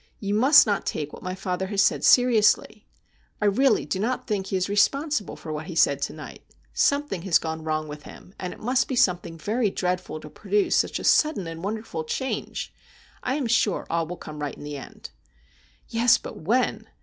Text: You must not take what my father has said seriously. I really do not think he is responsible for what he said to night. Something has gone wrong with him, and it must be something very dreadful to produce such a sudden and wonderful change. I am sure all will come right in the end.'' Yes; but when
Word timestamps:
You 0.19 0.33
must 0.33 0.65
not 0.65 0.83
take 0.87 1.13
what 1.13 1.21
my 1.21 1.35
father 1.35 1.67
has 1.67 1.79
said 1.83 2.03
seriously. 2.03 2.87
I 3.39 3.45
really 3.45 3.85
do 3.85 3.99
not 3.99 4.25
think 4.25 4.47
he 4.47 4.55
is 4.55 4.67
responsible 4.67 5.35
for 5.35 5.53
what 5.53 5.67
he 5.67 5.75
said 5.75 6.01
to 6.01 6.13
night. 6.13 6.41
Something 6.73 7.21
has 7.21 7.37
gone 7.37 7.63
wrong 7.63 7.87
with 7.87 8.01
him, 8.01 8.33
and 8.39 8.51
it 8.51 8.59
must 8.59 8.87
be 8.87 8.95
something 8.95 9.37
very 9.37 9.69
dreadful 9.69 10.19
to 10.21 10.29
produce 10.31 10.75
such 10.75 10.97
a 10.97 11.03
sudden 11.03 11.45
and 11.45 11.63
wonderful 11.63 12.03
change. 12.03 12.73
I 13.21 13.35
am 13.35 13.45
sure 13.45 13.85
all 13.91 14.07
will 14.07 14.17
come 14.17 14.39
right 14.41 14.55
in 14.57 14.63
the 14.63 14.75
end.'' 14.75 15.11
Yes; 15.87 16.17
but 16.17 16.35
when 16.35 16.87